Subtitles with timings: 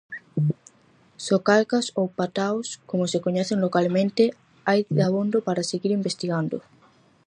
[1.29, 4.23] Socalcas, ou "pataos", como se coñecen localmente,
[4.67, 6.57] hai de abondo para seguir investigando.